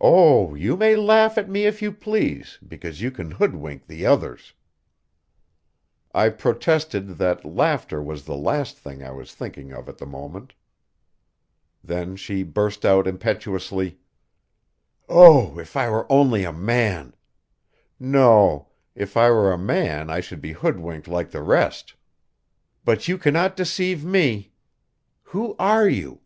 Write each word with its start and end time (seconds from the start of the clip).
"Oh, 0.00 0.56
you 0.56 0.76
may 0.76 0.96
laugh 0.96 1.38
at 1.38 1.48
me 1.48 1.66
if 1.66 1.80
you 1.80 1.92
please, 1.92 2.58
because 2.66 3.00
you 3.00 3.12
can 3.12 3.30
hoodwink 3.30 3.86
the 3.86 4.04
others." 4.04 4.54
I 6.12 6.30
protested 6.30 7.10
that 7.18 7.44
laughter 7.44 8.02
was 8.02 8.24
the 8.24 8.34
last 8.34 8.76
thing 8.76 9.04
I 9.04 9.12
was 9.12 9.32
thinking 9.32 9.72
of 9.72 9.88
at 9.88 9.98
the 9.98 10.04
moment. 10.04 10.52
Then 11.84 12.16
she 12.16 12.42
burst 12.42 12.84
out 12.84 13.06
impetuously: 13.06 14.00
"Oh, 15.08 15.60
if 15.60 15.76
I 15.76 15.88
were 15.90 16.10
only 16.10 16.42
a 16.42 16.52
man! 16.52 17.14
No; 18.00 18.70
if 18.96 19.16
I 19.16 19.30
were 19.30 19.52
a 19.52 19.56
man 19.58 20.10
I 20.10 20.18
should 20.18 20.40
be 20.40 20.54
hoodwinked 20.54 21.06
like 21.06 21.30
the 21.30 21.40
rest. 21.42 21.94
But 22.84 23.06
you 23.06 23.16
can 23.16 23.34
not 23.34 23.54
deceive 23.56 24.04
me. 24.04 24.50
Who 25.22 25.54
are 25.60 25.88
you? 25.88 26.20